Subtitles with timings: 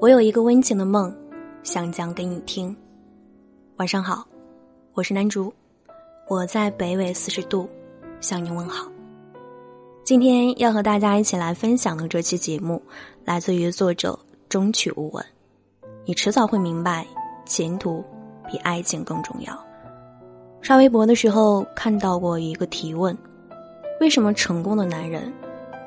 [0.00, 1.14] 我有一个温情的梦，
[1.62, 2.74] 想讲给你听。
[3.76, 4.26] 晚上好，
[4.94, 5.52] 我是南竹，
[6.26, 7.68] 我在北纬四十度
[8.18, 8.90] 向你问好。
[10.02, 12.82] 今天要和大家一起来分享的这期节目，
[13.26, 14.18] 来自于作者
[14.48, 15.22] 中曲无闻。
[16.06, 17.06] 你迟早会明白，
[17.44, 18.02] 前途
[18.50, 19.54] 比爱情更重要。
[20.62, 23.14] 刷微博的时候看到过一个提问：
[24.00, 25.30] 为什么成功的男人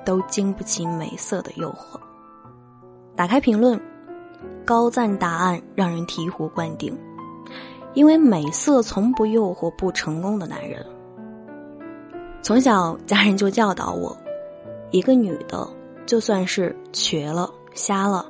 [0.06, 2.00] 都经不起美色的诱惑？
[3.16, 3.82] 打开评论。
[4.66, 6.98] 高赞答案让人醍醐灌顶，
[7.94, 10.86] 因为美色从不诱惑不成功的男人。
[12.42, 14.16] 从小家人就教导我，
[14.92, 15.68] 一个女的
[16.06, 18.26] 就算是瘸了、瞎了，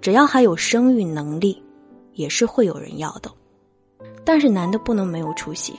[0.00, 1.62] 只要还有生育能力，
[2.14, 3.30] 也是会有人要的。
[4.24, 5.78] 但是男的不能没有出息，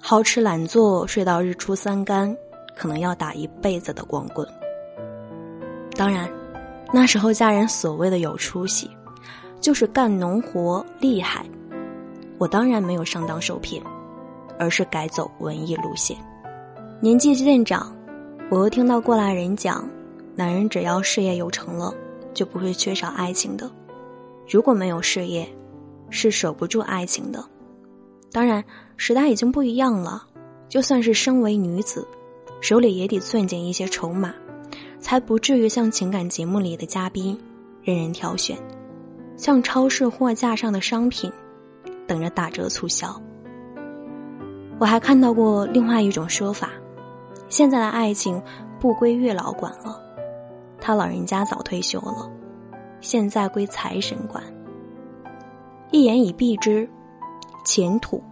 [0.00, 2.36] 好吃懒做、睡到日出三竿，
[2.76, 4.46] 可能要打一辈子的光棍。
[5.96, 6.28] 当然。
[6.92, 8.90] 那时候家人所谓的有出息，
[9.60, 11.44] 就是干农活厉害。
[12.38, 13.82] 我当然没有上当受骗，
[14.58, 16.16] 而是改走文艺路线。
[17.00, 17.94] 年纪渐长，
[18.50, 19.88] 我又听到过来人讲，
[20.34, 21.92] 男人只要事业有成了，
[22.32, 23.70] 就不会缺少爱情的。
[24.48, 25.46] 如果没有事业，
[26.08, 27.44] 是守不住爱情的。
[28.30, 28.64] 当然，
[28.96, 30.24] 时代已经不一样了，
[30.68, 32.06] 就算是身为女子，
[32.60, 34.34] 手里也得攥紧一些筹码。
[34.98, 37.38] 才不至于像情感节目里的嘉宾，
[37.82, 38.56] 任人挑选，
[39.36, 41.30] 像超市货架上的商品，
[42.06, 43.20] 等着打折促销。
[44.78, 46.70] 我还看到过另外一种说法：
[47.48, 48.42] 现在的爱情
[48.80, 50.00] 不归月老管了，
[50.80, 52.30] 他老人家早退休了，
[53.00, 54.42] 现在归财神管。
[55.92, 56.88] 一言以蔽之，
[57.64, 58.22] 前途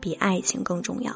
[0.00, 1.12] 比爱情更重要。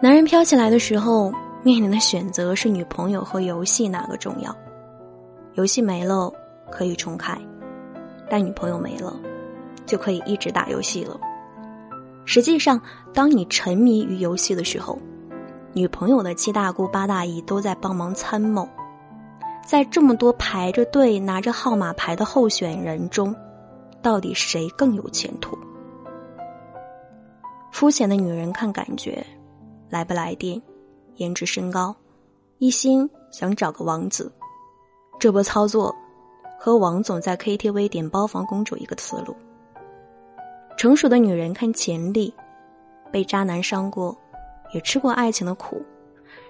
[0.00, 1.32] 男人飘起来的时候。
[1.66, 4.54] 面临的选择是女朋友和游戏哪个重要？
[5.54, 6.32] 游戏没了
[6.70, 7.36] 可以重开，
[8.30, 9.12] 但女朋友没了，
[9.84, 11.18] 就可以一直打游戏了。
[12.24, 12.80] 实际上，
[13.12, 14.96] 当你沉迷于游戏的时候，
[15.72, 18.68] 女朋友的七大姑八大姨都在帮忙参谋。
[19.66, 23.34] 在这么多排着队拿着号码牌的候选人中，
[24.00, 25.58] 到底谁更有前途？
[27.72, 29.26] 肤浅的女人看感觉，
[29.90, 30.62] 来不来电？
[31.16, 31.94] 颜值身高，
[32.58, 34.30] 一心想找个王子，
[35.18, 35.94] 这波操作
[36.58, 39.34] 和王总在 KTV 点包房公主一个思路。
[40.76, 42.32] 成熟的女人看潜力，
[43.10, 44.16] 被渣男伤过，
[44.74, 45.82] 也吃过爱情的苦，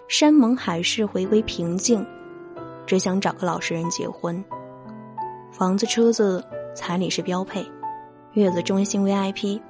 [0.08, 2.04] 山盟海誓回归平静，
[2.86, 4.44] 只想找个老实人结婚。
[5.52, 6.44] 房子、车子、
[6.74, 7.64] 彩礼是标配，
[8.32, 9.60] 月子中心 VIP，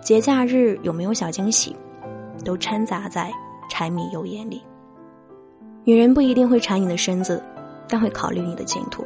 [0.00, 1.74] 节假日有没有小惊喜，
[2.44, 3.32] 都掺杂在。
[3.68, 4.62] 柴米油盐里，
[5.84, 7.42] 女人不一定会馋你的身子，
[7.88, 9.04] 但会考虑你的前途。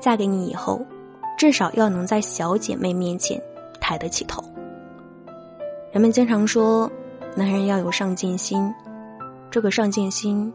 [0.00, 0.80] 嫁给你以后，
[1.38, 3.40] 至少要能在小姐妹面前
[3.80, 4.42] 抬得起头。
[5.92, 6.90] 人们经常说，
[7.36, 8.72] 男人要有上进心，
[9.50, 10.52] 这个上进心，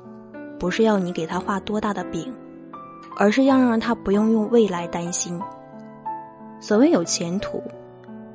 [0.59, 2.33] 不是要你给他画多大的饼，
[3.17, 5.39] 而是要让他不用用未来担心。
[6.59, 7.61] 所谓有前途，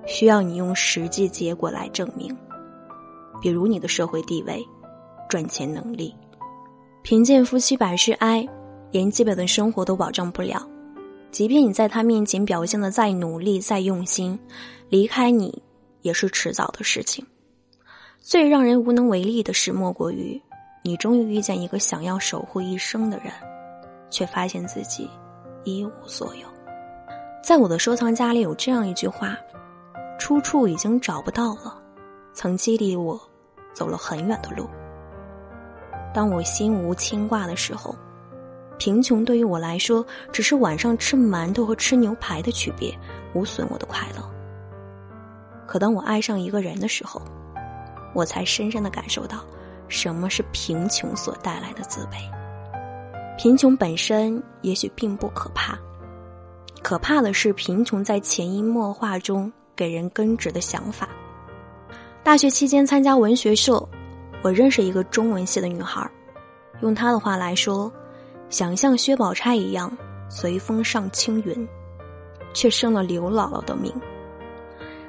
[0.06, 2.34] 需要你用实际结果来证明。
[3.42, 4.64] 比如你的社会地位、
[5.28, 6.14] 赚钱能力，
[7.02, 8.48] 贫贱夫妻百事哀，
[8.92, 10.64] 连基本的生活都保障不了。
[11.32, 14.38] 即便你在他面前表现的再努力、再用心，
[14.88, 15.60] 离开你
[16.02, 17.26] 也是迟早的事情。
[18.20, 20.40] 最让人无能为力的是，莫过于
[20.84, 23.32] 你终于遇见一个想要守护一生的人，
[24.08, 25.10] 却发现自己
[25.64, 26.46] 一无所有。
[27.42, 29.36] 在我的收藏夹里有这样一句话：
[30.20, 31.82] 出处已经找不到了，
[32.34, 33.20] 曾激励我。
[33.72, 34.68] 走了很远的路。
[36.14, 37.94] 当我心无牵挂的时候，
[38.78, 42.96] 贫穷对于我来说只是晚上吃馒头和吃牛排的区别，
[43.34, 44.22] 无损我的快乐。
[45.66, 47.22] 可当我爱上一个人的时候，
[48.14, 49.44] 我才深深的感受到
[49.88, 52.16] 什么是贫穷所带来的自卑。
[53.38, 55.78] 贫穷本身也许并不可怕，
[56.82, 61.08] 可怕的是贫穷在潜移默化中给人根植的想法。
[62.24, 63.84] 大学期间参加文学社，
[64.42, 66.08] 我认识一个中文系的女孩，
[66.80, 67.92] 用她的话来说，
[68.48, 69.90] 想像薛宝钗一样
[70.28, 71.68] 随风上青云，
[72.54, 73.92] 却生了刘姥姥的命。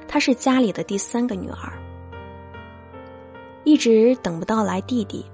[0.08, 1.72] 她是家里的第三个女儿，
[3.62, 5.24] 一直等不到来弟弟，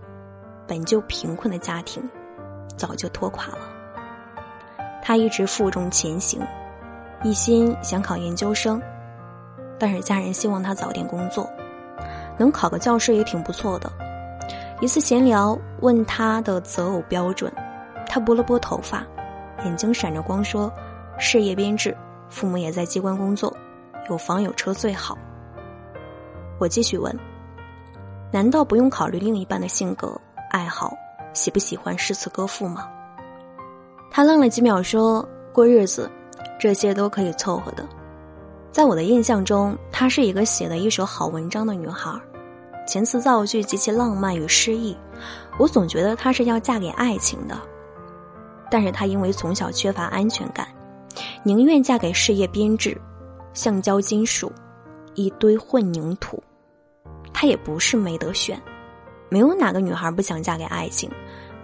[0.66, 2.06] 本就贫困的家庭
[2.76, 3.60] 早就拖垮了。
[5.02, 6.42] 她一直负重前行，
[7.24, 8.78] 一心想考研究生，
[9.78, 11.48] 但是家人希望她早点工作。
[12.40, 13.92] 能考个教师也挺不错的。
[14.80, 17.52] 一次闲聊，问他的择偶标准，
[18.06, 19.06] 他拨了拨头发，
[19.62, 20.72] 眼睛闪着光说
[21.20, 21.94] ：“事业编制，
[22.30, 23.54] 父母也在机关工作，
[24.08, 25.18] 有房有车最好。”
[26.58, 27.14] 我继续问
[28.32, 30.96] ：“难道不用考虑另一半的性格、爱好，
[31.34, 32.88] 喜不喜欢诗词歌赋吗？”
[34.10, 36.10] 他愣了几秒，说：“过日子，
[36.58, 37.86] 这些都可以凑合的。”
[38.72, 42.18] 在我的印象中，她是一个写了一手好文章的女孩，
[42.90, 44.96] 遣词造句极其浪漫与诗意。
[45.60, 47.56] 我总觉得她是要嫁给爱情的，
[48.68, 50.66] 但是她因为从小缺乏安全感，
[51.44, 53.00] 宁愿嫁给事业编制、
[53.54, 54.50] 橡胶金属、
[55.14, 56.42] 一堆混凝土。
[57.32, 58.60] 她也不是没得选，
[59.28, 61.08] 没有哪个女孩不想嫁给爱情，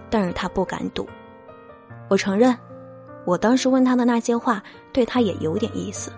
[0.09, 1.05] 但是她不敢赌。
[2.09, 2.57] 我承认，
[3.25, 4.63] 我当时问她的那些话，
[4.93, 6.09] 对她也有点意思。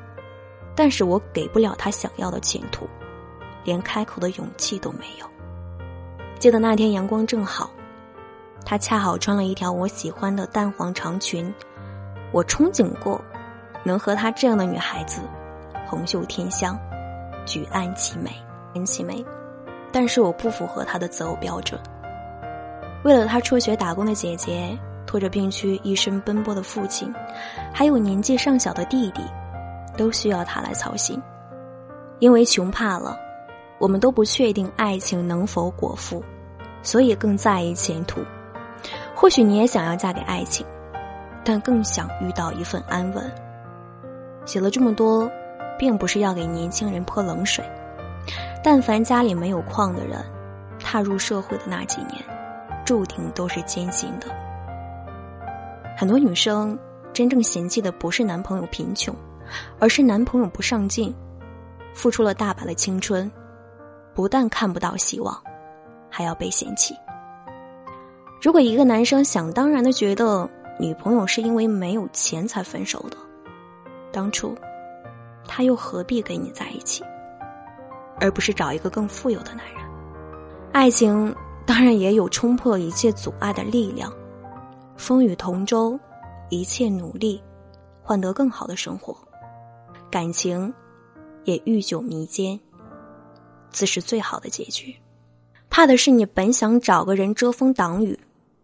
[0.75, 2.87] 但是我给不了他想要的前途，
[3.63, 5.25] 连开口的勇气都没有。
[6.39, 7.69] 记得那天阳光正好，
[8.65, 11.53] 他恰好穿了一条我喜欢的淡黄长裙。
[12.31, 13.19] 我憧憬过，
[13.83, 15.21] 能和她这样的女孩子，
[15.87, 16.77] 红袖添香，
[17.45, 18.31] 举案齐眉，
[18.73, 19.25] 人齐眉。
[19.91, 21.79] 但是我不符合他的择偶标准。
[23.03, 24.77] 为了他辍学打工的姐姐，
[25.07, 27.11] 拖着病躯一生奔波的父亲，
[27.73, 29.21] 还有年纪尚小的弟弟。
[29.97, 31.21] 都需要他来操心，
[32.19, 33.17] 因为穷怕了，
[33.79, 36.23] 我们都不确定爱情能否果腹，
[36.83, 38.21] 所以更在意前途。
[39.15, 40.65] 或许你也想要嫁给爱情，
[41.43, 43.31] 但更想遇到一份安稳。
[44.45, 45.29] 写了这么多，
[45.77, 47.63] 并不是要给年轻人泼冷水。
[48.63, 50.23] 但凡家里没有矿的人，
[50.79, 52.23] 踏入社会的那几年，
[52.85, 54.27] 注定都是艰辛的。
[55.97, 56.77] 很多女生
[57.13, 59.15] 真正嫌弃的不是男朋友贫穷。
[59.79, 61.11] 而是男朋友不上进，
[61.95, 63.31] 付出了大把的青春，
[64.13, 65.41] 不但看不到希望，
[66.09, 66.95] 还要被嫌弃。
[68.41, 73.17] 如果一个男生想当然的觉得女朋友是因为没有钱才分手的，
[74.11, 74.55] 当初
[75.45, 77.03] 他又何必跟你在一起，
[78.19, 79.81] 而不是找一个更富有的男人？
[80.71, 81.35] 爱情
[81.65, 84.11] 当然也有冲破一切阻碍的力量，
[84.95, 85.99] 风雨同舟，
[86.49, 87.41] 一切努力，
[88.01, 89.15] 换得更好的生活。
[90.09, 90.73] 感情，
[91.43, 92.59] 也愈久弥坚，
[93.71, 94.95] 自是最好的结局。
[95.69, 98.17] 怕的是你本想找个人遮风挡雨，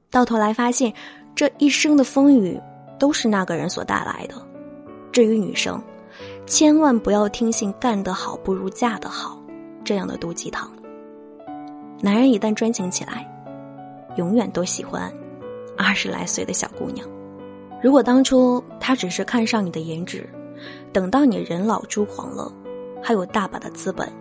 [0.09, 0.93] 到头来发现
[1.35, 2.59] 这一生的风雨
[2.97, 4.35] 都是那个人所带来的。
[5.11, 5.81] 至于女生，
[6.45, 9.41] 千万不要听信“干得好不如嫁得好”
[9.85, 10.71] 这样的毒鸡汤。
[12.01, 13.25] 男人一旦专情起来，
[14.17, 15.13] 永远都喜欢
[15.77, 17.07] 二十来岁的小姑娘。
[17.81, 20.27] 如果当初他只是看上你的颜值，
[20.91, 22.51] 等到你人老珠黄了，
[23.01, 24.11] 还有大把的资本，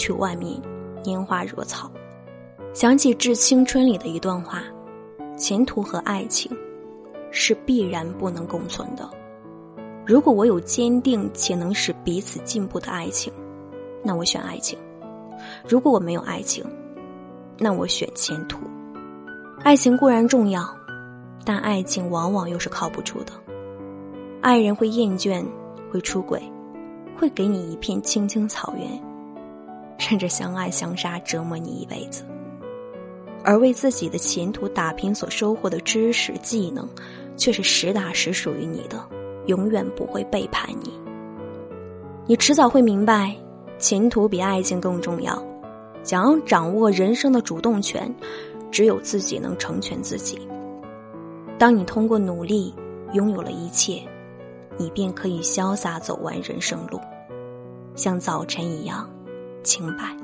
[0.00, 0.60] 去外面
[1.04, 1.90] 拈花惹草。
[2.72, 4.62] 想起《致青春》里的一段话：
[5.36, 6.50] 前途和爱情
[7.30, 9.08] 是必然不能共存的。
[10.06, 13.32] 如果我有坚定且能使彼此进步的爱情，
[14.02, 14.78] 那我选爱情；
[15.68, 16.64] 如果我没有爱情，
[17.58, 18.58] 那我选前途。
[19.62, 20.66] 爱情固然重要，
[21.44, 23.32] 但爱情往往又是靠不住的。
[24.40, 25.44] 爱人会厌倦。
[25.92, 26.40] 会出轨，
[27.18, 28.86] 会给你一片青青草原，
[30.00, 32.24] 甚至相爱相杀，折磨你一辈子。
[33.44, 36.88] 而为自己的前途打拼所收获的知识技能，
[37.36, 39.06] 却是实打实属于你的，
[39.46, 40.98] 永远不会背叛你。
[42.26, 43.36] 你迟早会明白，
[43.78, 45.40] 前途比爱情更重要。
[46.02, 48.12] 想要掌握人生的主动权，
[48.70, 50.40] 只有自己能成全自己。
[51.58, 52.74] 当你通过努力
[53.12, 54.02] 拥有了一切。
[54.78, 56.98] 你便可以潇洒走完人生路，
[57.94, 59.06] 像早晨一样
[59.62, 60.16] 清白。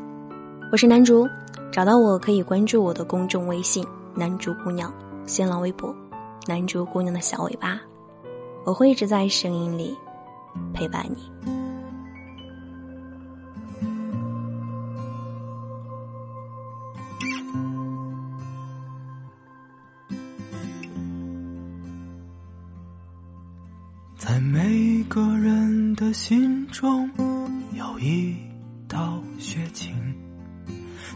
[0.73, 1.29] 我是南竹，
[1.71, 4.93] 找到我可以关注我的公众微信“南竹姑娘”，
[5.27, 5.95] 新浪微博
[6.49, 7.81] “南竹姑娘的小尾巴”，
[8.65, 9.97] 我会一直在声音里
[10.73, 11.31] 陪伴你。
[24.17, 27.09] 在每个人的心中
[27.75, 28.35] 有一
[28.97, 29.95] 到雪晴，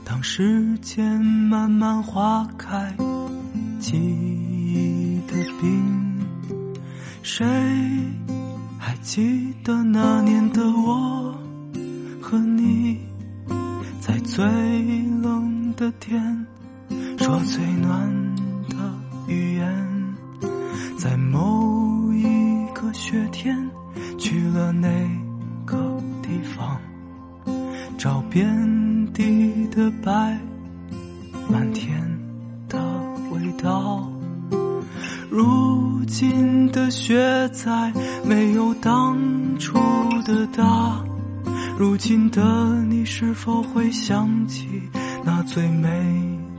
[0.05, 2.95] 当时间慢慢化开
[3.79, 6.21] 记忆的冰，
[7.23, 7.43] 谁
[8.79, 11.35] 还记得那年的我
[12.21, 12.99] 和你，
[13.99, 14.45] 在最
[15.23, 16.47] 冷的天
[17.17, 18.13] 说最暖
[18.69, 18.77] 的
[19.27, 19.90] 语言，
[40.31, 41.03] 的大。
[41.77, 42.43] 如今的
[42.89, 44.69] 你是否会想起
[45.25, 45.89] 那最美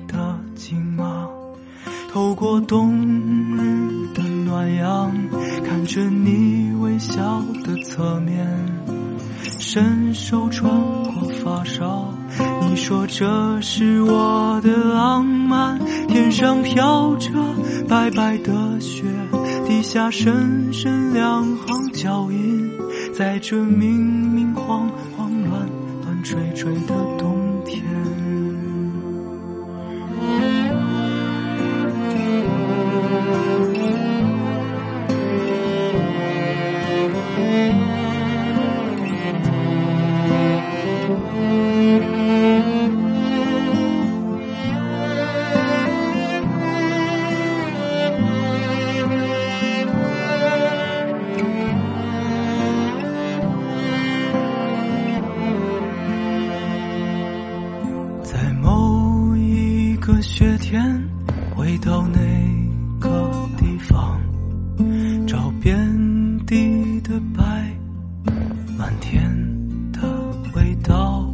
[0.07, 1.27] 的景吗？
[2.11, 2.93] 透过冬
[3.55, 5.11] 日的暖阳，
[5.65, 8.45] 看着你微笑的侧面，
[9.59, 10.69] 伸手穿
[11.03, 12.13] 过发梢。
[12.67, 17.29] 你说这是我的浪漫，天上飘着
[17.87, 19.03] 白白的雪，
[19.81, 22.71] 下深深两行脚印，
[23.13, 23.97] 在这明
[24.31, 25.67] 明晃晃乱
[26.03, 27.10] 乱吹吹的
[60.41, 60.81] 雪天，
[61.55, 62.19] 回到那
[62.99, 64.19] 个地方，
[65.27, 65.77] 找遍
[66.47, 67.43] 地的白，
[68.75, 69.21] 满天
[69.91, 70.01] 的
[70.55, 71.31] 味道。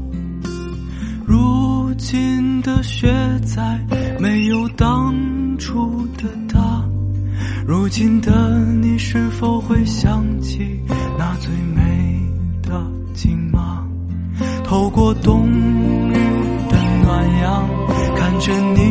[1.26, 3.10] 如今的雪
[3.46, 3.80] 再
[4.20, 5.16] 没有当
[5.58, 6.84] 初的大，
[7.66, 10.82] 如今的你是否会想起
[11.18, 12.22] 那最美
[12.62, 13.88] 的景吗？
[14.66, 16.14] 透过冬日
[16.70, 17.66] 的暖阳，
[18.18, 18.87] 看着你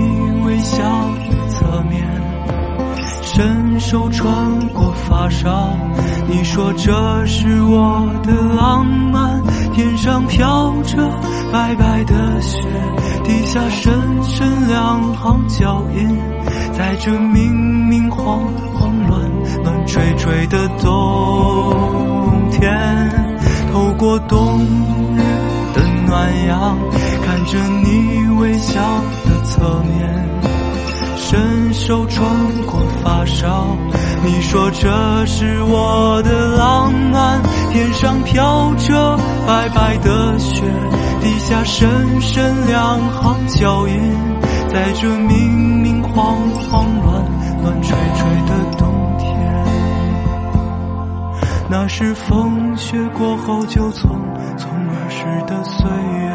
[3.89, 5.49] 手穿过发梢。
[6.27, 9.41] 你说这是我的浪漫，
[9.75, 10.97] 天上飘着
[11.53, 12.59] 白白的雪，
[13.23, 16.19] 地下深深两行脚印，
[16.73, 17.55] 在这明
[17.89, 18.41] 明晃
[18.75, 19.21] 晃乱
[19.63, 22.69] 乱吹吹的冬天，
[23.73, 24.65] 透过冬
[25.17, 25.21] 日。
[25.75, 26.77] 的暖阳，
[27.23, 28.81] 看着你微笑
[29.27, 30.29] 的侧面，
[31.17, 32.27] 伸手穿
[32.67, 32.81] 过
[33.37, 33.77] 发梢。
[34.25, 39.17] 你说这是我的浪漫，天上飘着
[39.47, 40.63] 白白的雪，
[41.21, 44.01] 地下深深两行脚印，
[44.73, 46.37] 在这明明晃
[46.71, 47.23] 晃乱
[47.63, 48.89] 乱吹吹的冬
[49.19, 49.29] 天，
[51.69, 54.09] 那是风雪过后就匆
[54.57, 55.87] 匆而逝的岁
[56.21, 56.27] 月。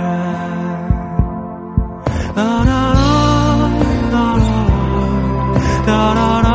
[2.34, 4.40] 啦啦啦啦啦
[5.86, 6.51] 啦啦啦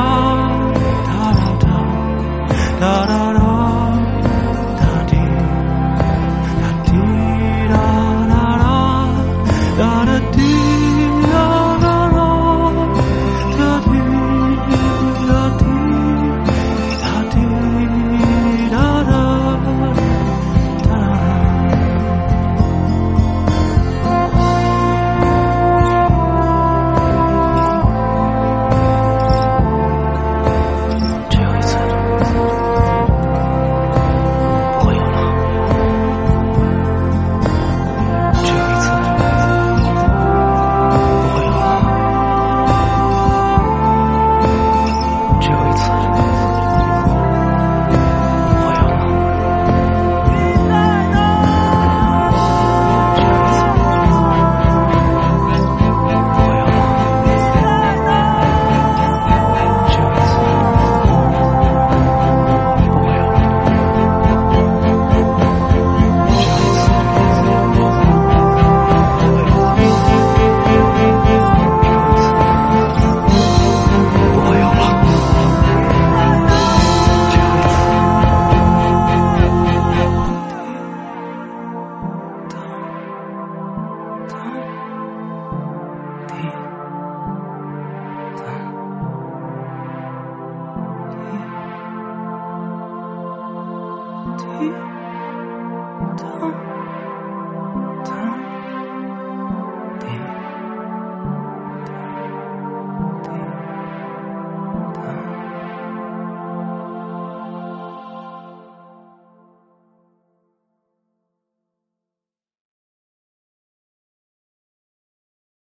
[96.16, 96.75] don't.